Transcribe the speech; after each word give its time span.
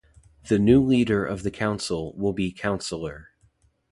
The 0.47 0.57
new 0.57 0.81
leader 0.83 1.23
of 1.23 1.43
the 1.43 1.51
council 1.51 2.15
will 2.17 2.33
be 2.33 2.51
Cllr. 2.51 3.25